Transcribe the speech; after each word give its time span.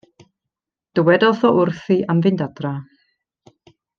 Dywedodd 0.99 1.43
o 1.51 1.51
wrthi 1.59 1.99
am 2.15 2.25
fynd 2.27 2.43
adra. 2.47 2.75